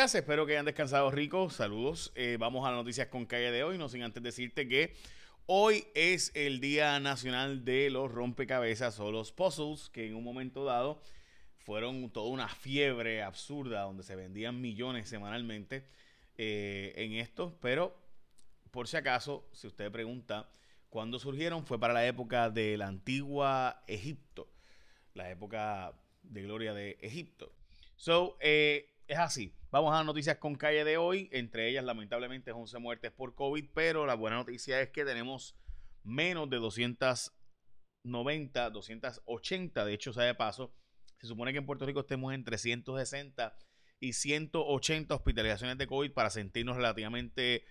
[0.00, 1.52] Espero que hayan descansado ricos.
[1.52, 2.10] Saludos.
[2.14, 3.76] Eh, vamos a las noticias con calle de hoy.
[3.76, 4.94] No sin antes decirte que
[5.44, 10.64] hoy es el Día Nacional de los Rompecabezas o los puzzles, que en un momento
[10.64, 11.02] dado
[11.58, 15.84] fueron toda una fiebre absurda donde se vendían millones semanalmente
[16.38, 17.58] eh, en esto.
[17.60, 17.94] Pero
[18.70, 20.48] por si acaso, si usted pregunta
[20.88, 24.50] cuándo surgieron, fue para la época de la antigua Egipto,
[25.12, 25.92] la época
[26.22, 27.52] de gloria de Egipto.
[27.96, 29.52] So, eh, es así.
[29.72, 31.28] Vamos a las noticias con calle de hoy.
[31.32, 33.70] Entre ellas, lamentablemente, 11 muertes por COVID.
[33.74, 35.56] Pero la buena noticia es que tenemos
[36.04, 39.84] menos de 290, 280.
[39.84, 40.72] De hecho, sea de paso,
[41.18, 43.58] se supone que en Puerto Rico estemos en 360
[43.98, 47.64] y 180 hospitalizaciones de COVID para sentirnos relativamente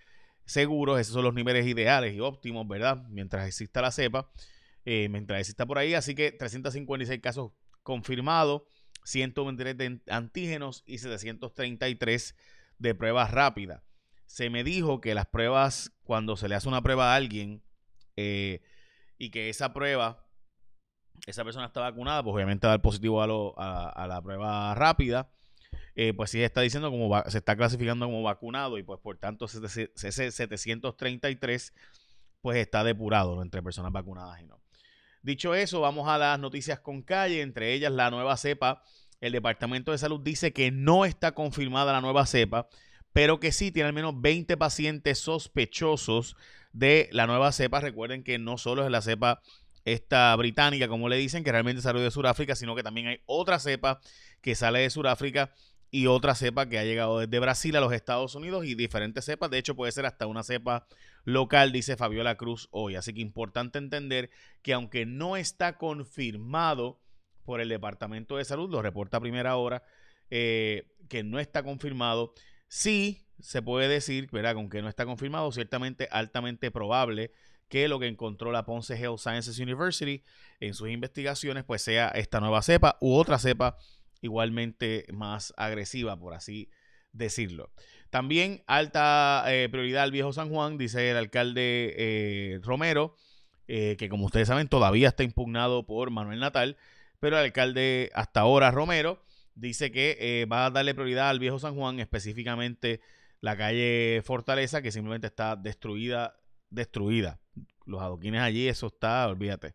[0.44, 1.00] seguros.
[1.00, 3.02] Esos son los niveles ideales y óptimos, ¿verdad?
[3.08, 4.30] Mientras exista la cepa,
[4.84, 5.94] eh, mientras exista por ahí.
[5.94, 8.64] Así que 356 casos confirmados
[9.04, 12.34] 123 de antígenos y 733
[12.78, 13.82] de pruebas rápidas.
[14.26, 17.62] Se me dijo que las pruebas, cuando se le hace una prueba a alguien
[18.16, 18.62] eh,
[19.18, 20.24] y que esa prueba,
[21.26, 25.30] esa persona está vacunada, pues obviamente va a dar positivo a, la prueba rápida.
[25.94, 29.46] Eh, pues sí está diciendo como se está clasificando como vacunado y pues por tanto
[29.46, 29.90] ese
[30.30, 31.74] 733
[32.40, 34.59] pues está depurado entre personas vacunadas y no.
[35.22, 38.82] Dicho eso, vamos a las noticias con calle, entre ellas la nueva cepa.
[39.20, 42.68] El Departamento de Salud dice que no está confirmada la nueva cepa,
[43.12, 46.36] pero que sí tiene al menos 20 pacientes sospechosos
[46.72, 47.80] de la nueva cepa.
[47.80, 49.42] Recuerden que no solo es la cepa
[49.84, 53.58] esta británica, como le dicen, que realmente salió de Sudáfrica, sino que también hay otra
[53.58, 54.00] cepa
[54.40, 55.52] que sale de Sudáfrica
[55.90, 59.50] y otra cepa que ha llegado desde Brasil a los Estados Unidos y diferentes cepas.
[59.50, 60.86] De hecho, puede ser hasta una cepa
[61.24, 62.94] local, dice Fabiola Cruz hoy.
[62.94, 64.30] Así que importante entender
[64.62, 67.00] que aunque no está confirmado
[67.44, 69.82] por el Departamento de Salud, lo reporta a primera hora,
[70.30, 72.34] eh, que no está confirmado,
[72.68, 74.54] sí se puede decir, ¿verdad?
[74.54, 77.32] Con que no está confirmado, ciertamente altamente probable
[77.68, 80.22] que lo que encontró la Ponce Health Sciences University
[80.58, 83.78] en sus investigaciones, pues sea esta nueva cepa u otra cepa
[84.20, 86.70] igualmente más agresiva, por así
[87.12, 87.70] decirlo.
[88.10, 93.14] También alta eh, prioridad al viejo San Juan, dice el alcalde eh, Romero,
[93.68, 96.76] eh, que como ustedes saben todavía está impugnado por Manuel Natal,
[97.20, 99.22] pero el alcalde hasta ahora Romero
[99.54, 103.00] dice que va a darle prioridad al viejo San Juan, específicamente
[103.40, 107.40] la calle Fortaleza, que simplemente está destruida, destruida.
[107.86, 109.74] Los adoquines allí, eso está, olvídate,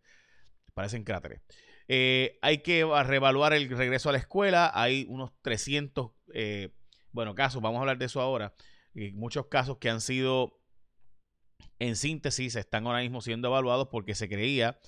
[0.73, 1.41] parecen cráteres.
[1.87, 4.71] Eh, hay que reevaluar el regreso a la escuela.
[4.73, 6.69] Hay unos 300, eh,
[7.11, 8.53] bueno, casos, vamos a hablar de eso ahora.
[9.13, 10.59] muchos casos que han sido,
[11.79, 14.79] en síntesis, están ahora mismo siendo evaluados porque se creía,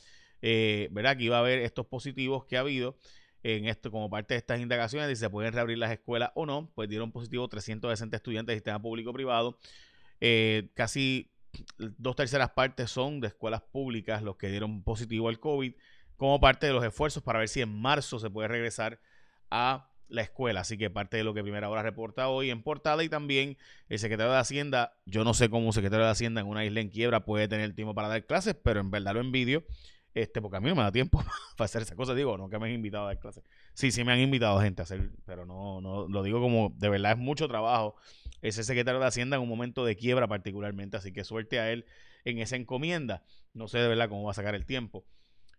[0.42, 2.98] eh, ¿verdad?, que iba a haber estos positivos que ha habido
[3.44, 6.72] en esto como parte de estas indagaciones, si se pueden reabrir las escuelas o no,
[6.76, 9.60] pues dieron positivo 360 estudiantes del sistema público-privado.
[10.74, 11.32] casi
[11.78, 15.74] dos terceras partes son de escuelas públicas los que dieron positivo al COVID
[16.18, 19.00] como parte de los esfuerzos para ver si en marzo se puede regresar
[19.50, 20.62] a la escuela.
[20.62, 23.58] Así que parte de lo que Primera Hora reporta hoy en portada y también
[23.90, 26.82] el secretario de Hacienda, yo no sé cómo un secretario de Hacienda en una isla
[26.82, 29.64] en quiebra puede tener tiempo para dar clases, pero en verdad lo envidio.
[30.14, 31.20] Este, porque a mí no me da tiempo
[31.58, 32.16] para hacer esas cosas.
[32.16, 33.44] Digo, no que me han invitado a dar clases.
[33.74, 36.90] Sí, sí me han invitado gente a hacer, pero no, no lo digo como de
[36.90, 37.96] verdad es mucho trabajo
[38.42, 40.98] ese secretario de Hacienda en un momento de quiebra particularmente.
[40.98, 41.86] Así que suerte a él
[42.26, 43.24] en esa encomienda.
[43.54, 45.06] No sé de verdad cómo va a sacar el tiempo.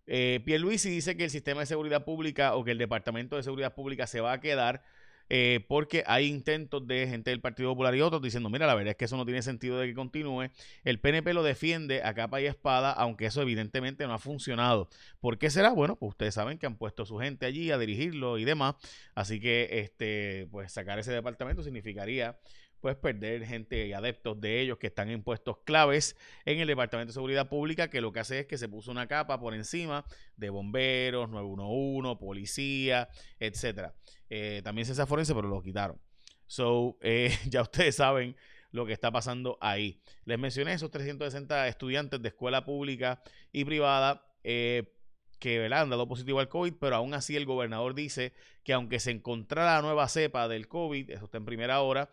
[0.08, 3.74] Eh, Pierluisi dice que el sistema de seguridad pública o que el Departamento de Seguridad
[3.74, 4.82] Pública se va a quedar
[5.30, 8.92] eh, porque hay intentos de gente del Partido Popular y otros diciendo, mira, la verdad
[8.92, 10.50] es que eso no tiene sentido de que continúe.
[10.84, 14.88] El PNP lo defiende a capa y espada, aunque eso evidentemente no ha funcionado.
[15.20, 15.70] ¿Por qué será?
[15.70, 18.76] Bueno, pues ustedes saben que han puesto su gente allí a dirigirlo y demás.
[19.14, 22.38] Así que, este, pues sacar ese departamento significaría
[22.80, 27.10] pues perder gente y adeptos de ellos que están en puestos claves en el Departamento
[27.10, 30.04] de Seguridad Pública, que lo que hace es que se puso una capa por encima
[30.36, 33.08] de bomberos, 911, policía,
[33.38, 33.94] etcétera.
[34.30, 36.00] Eh, también se forense, pero lo quitaron.
[36.46, 38.36] So, eh, ya ustedes saben
[38.70, 40.00] lo que está pasando ahí.
[40.24, 43.22] Les mencioné esos 360 estudiantes de escuela pública
[43.52, 44.94] y privada eh,
[45.38, 48.32] que han dado positivo al COVID, pero aún así el gobernador dice
[48.64, 52.10] que aunque se encontrara la nueva cepa del COVID, eso está en primera hora,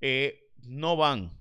[0.00, 1.38] eh, no van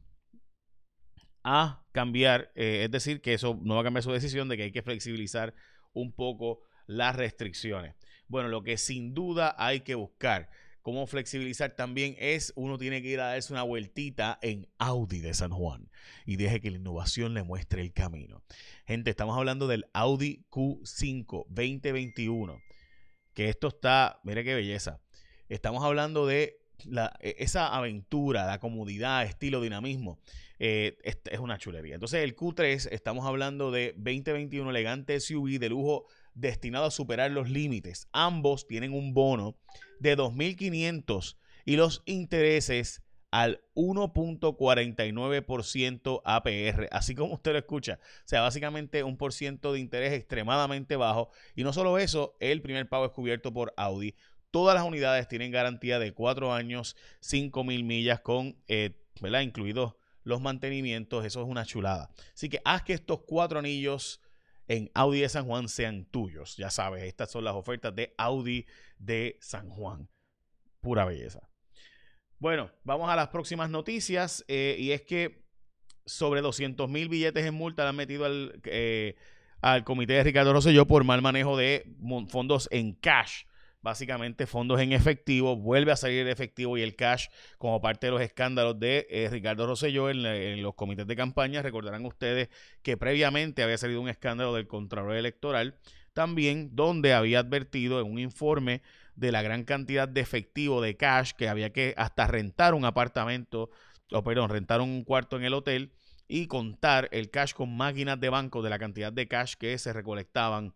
[1.43, 4.63] a cambiar, eh, es decir, que eso no va a cambiar su decisión de que
[4.63, 5.53] hay que flexibilizar
[5.93, 7.95] un poco las restricciones.
[8.27, 10.49] Bueno, lo que sin duda hay que buscar
[10.85, 15.33] cómo flexibilizar también es uno tiene que ir a darse una vueltita en Audi de
[15.33, 15.89] San Juan
[16.27, 18.43] y deje que la innovación le muestre el camino.
[18.85, 22.61] Gente, estamos hablando del Audi Q5 2021,
[23.33, 25.01] que esto está, mire qué belleza.
[25.49, 26.59] Estamos hablando de
[27.19, 30.19] e, esa aventura, la comodidad, estilo, dinamismo,
[30.59, 31.95] eh, es, es, una chulería.
[31.95, 37.49] Entonces el Q3, estamos hablando de 2021 elegante SUV de lujo destinado a superar los
[37.49, 38.07] límites.
[38.11, 39.57] Ambos tienen un bono
[39.99, 43.01] de 2.500 y los intereses
[43.31, 47.99] al 1.49% APR, así como usted lo escucha.
[48.01, 51.31] O sea, básicamente un por ciento de interés extremadamente bajo.
[51.53, 54.15] Y no solo eso, el primer pago es cubierto por Audi.
[54.55, 59.01] Todas las unidades tienen garantía de 4 años, 5 mil millas con, eh.
[59.43, 61.25] Incluidos los mantenimientos.
[61.25, 62.09] Eso es una chulada.
[62.33, 64.21] Así que haz que estos cuatro anillos
[64.69, 66.55] en Audi de San Juan sean tuyos.
[66.55, 68.65] Ya sabes, estas son las ofertas de Audi
[68.97, 70.07] de San Juan.
[70.79, 71.41] Pura belleza.
[72.39, 74.45] Bueno, vamos a las próximas noticias.
[74.47, 75.43] Eh, y es que
[76.05, 79.17] sobre 200 mil billetes en multa le han metido al, eh,
[79.59, 81.93] al comité de Ricardo Rosselló por mal manejo de
[82.29, 83.43] fondos en cash.
[83.85, 87.27] Básicamente fondos en efectivo, vuelve a salir el efectivo y el cash
[87.59, 91.61] como parte de los escándalos de eh, Ricardo Rosselló en, en, los comités de campaña.
[91.61, 92.49] Recordarán ustedes
[92.81, 95.77] que previamente había salido un escándalo del Contralor Electoral,
[96.13, 98.81] también donde había advertido en un informe
[99.13, 103.69] de la gran cantidad de efectivo de cash que había que hasta rentar un apartamento,
[104.11, 105.91] o perdón, rentar un cuarto en el hotel
[106.27, 109.93] y contar el cash con máquinas de banco de la cantidad de cash que se
[109.93, 110.73] recolectaban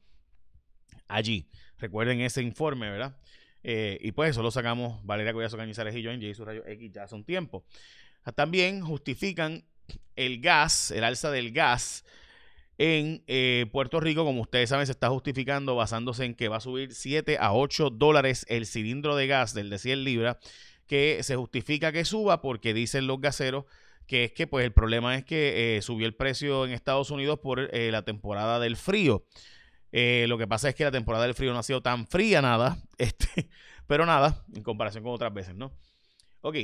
[1.09, 1.49] allí.
[1.77, 3.17] Recuerden ese informe, ¿verdad?
[3.63, 6.91] Eh, y pues eso lo sacamos Valeria Collazo Cañizares y yo en J Rayo X
[6.93, 7.65] ya hace un tiempo.
[8.35, 9.65] También justifican
[10.15, 12.05] el gas, el alza del gas
[12.79, 16.61] en eh, Puerto Rico, como ustedes saben, se está justificando basándose en que va a
[16.61, 20.37] subir 7 a 8 dólares el cilindro de gas del de 100 libras,
[20.87, 23.65] que se justifica que suba porque dicen los gaseros
[24.07, 27.39] que es que pues el problema es que eh, subió el precio en Estados Unidos
[27.43, 29.25] por la temporada del frío.
[29.91, 32.77] Lo que pasa es que la temporada del frío no ha sido tan fría nada,
[32.97, 33.49] este,
[33.87, 35.71] pero nada, en comparación con otras veces, ¿no?
[36.41, 36.55] Ok,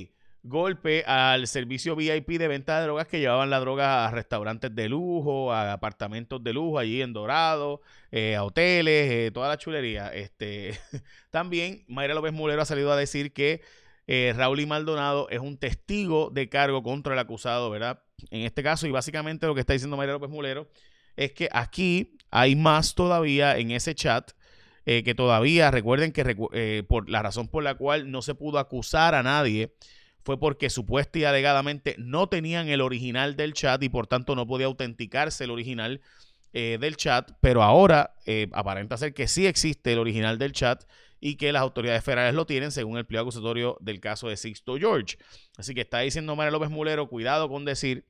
[0.48, 4.88] golpe al servicio VIP de venta de drogas que llevaban la droga a restaurantes de
[4.88, 7.82] lujo, a apartamentos de lujo allí en Dorado,
[8.12, 10.14] eh, a hoteles, eh, toda la chulería.
[10.14, 10.80] Este,
[11.32, 13.62] también Mayra López Mulero ha salido a decir que
[14.06, 18.04] eh, Raúl y Maldonado es un testigo de cargo contra el acusado, ¿verdad?
[18.30, 20.70] En este caso, y básicamente lo que está diciendo Mayra López Mulero
[21.16, 24.32] es que aquí hay más todavía en ese chat.
[24.86, 29.24] que todavía recuerden que por la razón por la cual no se pudo acusar a
[29.24, 29.74] nadie
[30.26, 34.48] fue porque supuesta y alegadamente no tenían el original del chat y por tanto no
[34.48, 36.02] podía autenticarse el original
[36.52, 40.84] eh, del chat, pero ahora eh, aparenta ser que sí existe el original del chat
[41.20, 44.78] y que las autoridades federales lo tienen según el pliego acusatorio del caso de Sixto
[44.78, 45.18] George.
[45.58, 48.06] Así que está diciendo María López Mulero, cuidado con decir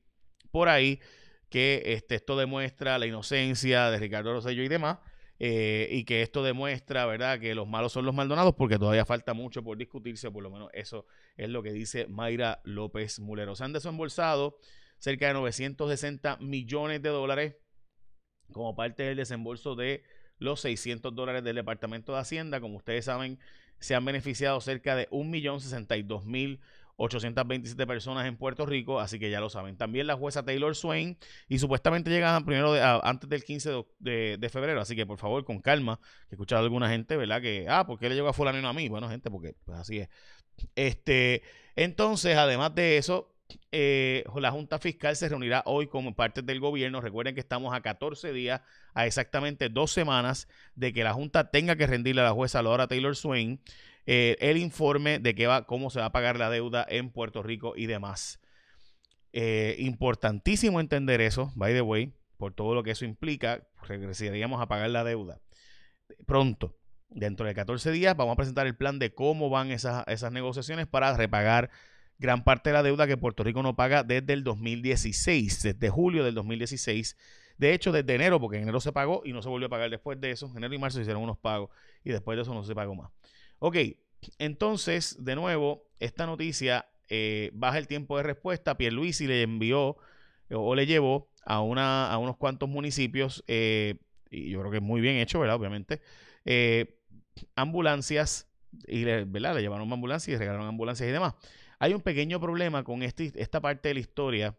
[0.52, 1.00] por ahí
[1.48, 4.98] que este, esto demuestra la inocencia de Ricardo Rosselló y demás.
[5.38, 9.34] Eh, y que esto demuestra, ¿verdad?, que los malos son los maldonados, porque todavía falta
[9.34, 11.04] mucho por discutirse, por lo menos eso
[11.36, 13.54] es lo que dice Mayra López Mulero.
[13.54, 14.58] Se han desembolsado
[14.98, 17.56] cerca de 960 millones de dólares
[18.52, 20.04] como parte del desembolso de
[20.38, 22.60] los 600 dólares del Departamento de Hacienda.
[22.60, 23.38] Como ustedes saben,
[23.78, 26.60] se han beneficiado cerca de 1.062.000
[26.96, 29.76] 827 personas en Puerto Rico, así que ya lo saben.
[29.76, 34.96] También la jueza Taylor Swain y supuestamente llegan primero antes del 15 de, febrero, así
[34.96, 37.40] que por favor con calma, que he escuchado a alguna gente, ¿verdad?
[37.40, 38.88] Que, ah, ¿por qué le llegó a fulano a mí?
[38.88, 40.08] Bueno, gente, porque pues así es.
[40.74, 41.42] Este,
[41.74, 43.36] entonces, además de eso,
[43.72, 47.00] eh, la Junta Fiscal se reunirá hoy como parte del gobierno.
[47.00, 48.62] Recuerden que estamos a 14 días,
[48.94, 52.86] a exactamente dos semanas de que la Junta tenga que rendirle a la jueza Laura
[52.86, 53.60] Taylor Swain
[54.06, 57.42] eh, el informe de qué va, cómo se va a pagar la deuda en Puerto
[57.42, 58.40] Rico y demás.
[59.32, 64.66] Eh, importantísimo entender eso, by the way, por todo lo que eso implica, regresaríamos a
[64.66, 65.40] pagar la deuda.
[66.26, 66.76] Pronto,
[67.10, 70.86] dentro de 14 días, vamos a presentar el plan de cómo van esas, esas negociaciones
[70.86, 71.70] para repagar
[72.18, 76.24] gran parte de la deuda que Puerto Rico no paga desde el 2016, desde julio
[76.24, 77.16] del 2016.
[77.58, 79.90] De hecho, desde enero, porque en enero se pagó y no se volvió a pagar
[79.90, 80.46] después de eso.
[80.50, 81.70] En enero y marzo se hicieron unos pagos
[82.04, 83.10] y después de eso no se pagó más.
[83.58, 83.76] Ok,
[84.38, 88.76] entonces, de nuevo, esta noticia eh, baja el tiempo de respuesta.
[88.76, 89.96] Pierluisi le envió
[90.50, 93.96] o le llevó a, unos cuantos municipios, eh,
[94.30, 95.56] y yo creo que es muy bien hecho, ¿verdad?
[95.56, 96.00] Obviamente,
[96.44, 97.00] eh,
[97.54, 98.48] ambulancias,
[98.86, 99.54] y le, ¿verdad?
[99.54, 101.34] le llevaron ambulancias y regalaron ambulancias y demás.
[101.78, 104.58] Hay un pequeño problema con este, esta parte de la historia,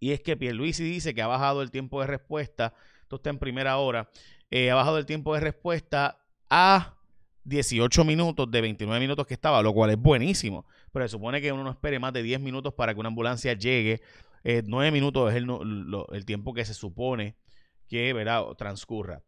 [0.00, 3.38] y es que Pierluisi dice que ha bajado el tiempo de respuesta, esto está en
[3.38, 4.10] primera hora,
[4.50, 6.20] ha bajado el tiempo de respuesta
[6.50, 6.96] a
[7.44, 10.66] 18 minutos de 29 minutos que estaba, lo cual es buenísimo.
[10.92, 13.52] Pero se supone que uno no espere más de 10 minutos para que una ambulancia
[13.54, 14.00] llegue.
[14.44, 17.36] 9 eh, minutos es el, tiempo que se supone
[17.88, 18.44] que ¿verdad?
[18.56, 19.22] transcurra.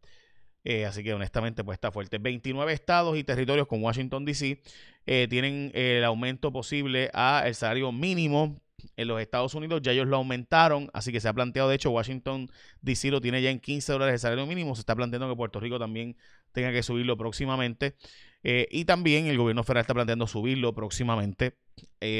[0.63, 2.17] Eh, así que honestamente pues está fuerte.
[2.17, 4.61] 29 estados y territorios con Washington DC
[5.05, 8.61] eh, tienen el aumento posible a el salario mínimo
[8.95, 9.81] en los Estados Unidos.
[9.81, 12.49] Ya ellos lo aumentaron, así que se ha planteado, de hecho Washington
[12.81, 14.75] DC lo tiene ya en 15 dólares de salario mínimo.
[14.75, 16.15] Se está planteando que Puerto Rico también
[16.51, 17.95] tenga que subirlo próximamente.
[18.43, 21.57] Eh, y también el gobierno federal está planteando subirlo próximamente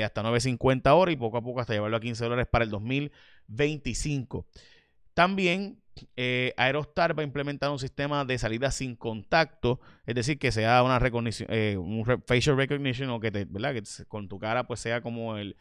[0.04, 4.46] hasta 9.50 horas y poco a poco hasta llevarlo a 15 dólares para el 2025.
[5.14, 5.82] También
[6.16, 10.84] eh, Aerostar va a implementar un sistema de salida sin contacto, es decir, que sea
[10.84, 11.00] una
[11.50, 13.74] eh, un facial recognition o que, te, ¿verdad?
[13.74, 15.56] que con tu cara pues sea como el,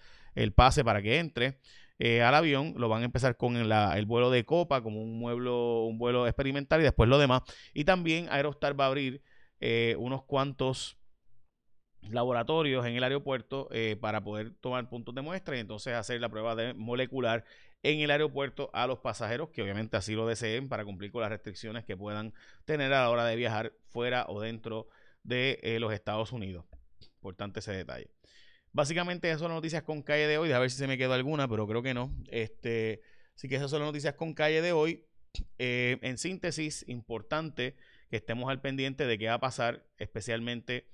[0.55, 1.59] pase para que entre
[1.99, 2.75] eh, al avión.
[2.77, 6.81] Lo van a empezar con el, vuelo de copa como un, vuelo, un vuelo experimental
[6.81, 7.43] y después lo demás.
[7.75, 9.23] Y también Aerostar va a abrir
[9.61, 10.99] eh, unos cuantos
[12.11, 13.69] laboratorios en el aeropuerto
[14.01, 17.45] para poder tomar puntos de muestra y entonces hacer la prueba de molecular
[17.83, 21.31] en el aeropuerto a los pasajeros que obviamente así lo deseen para cumplir con las
[21.31, 22.33] restricciones que puedan
[22.65, 24.89] tener a la hora de viajar fuera o dentro
[25.23, 26.65] de eh, los Estados Unidos.
[27.17, 28.11] Importante ese detalle.
[28.77, 30.53] Básicamente esas son las noticias con calle de hoy.
[30.53, 32.15] A ver si se me quedó alguna, pero creo que no.
[32.29, 33.01] Este,
[33.35, 35.07] así que esas son las noticias con calle de hoy.
[35.57, 37.75] Eh, en síntesis, importante
[38.11, 40.91] que estemos al pendiente de qué va a pasar, especialmente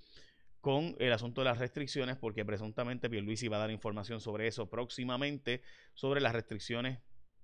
[0.61, 4.71] con el asunto de las restricciones, porque presuntamente Pierluisi va a dar información sobre eso
[4.71, 5.61] próximamente,
[5.93, 7.01] sobre las restricciones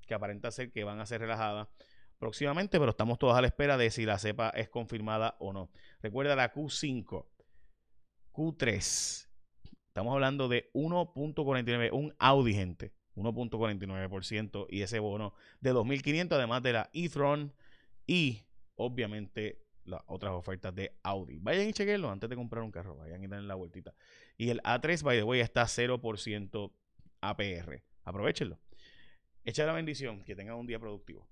[0.06, 1.66] que aparenta ser que van a ser relajadas
[2.20, 5.68] próximamente, pero estamos todos a la espera de si la cepa es confirmada o no.
[6.00, 7.26] Recuerda la Q5,
[8.32, 9.27] Q3.
[9.98, 12.92] Estamos hablando de 1.49, un Audi, gente.
[13.16, 17.52] 1.49% y ese bono de 2.500, además de la e-tron
[18.06, 18.44] y
[18.76, 21.40] obviamente las otras ofertas de Audi.
[21.40, 22.94] Vayan y chequenlo antes de comprar un carro.
[22.94, 23.92] Vayan y den la vueltita.
[24.36, 26.72] Y el A3, by the way, está 0%
[27.20, 27.82] APR.
[28.04, 28.60] Aprovechenlo.
[29.44, 30.22] Echa la bendición.
[30.22, 31.28] Que tengan un día productivo.